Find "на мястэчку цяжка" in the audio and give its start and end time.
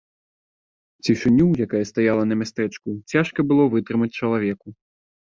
2.31-3.39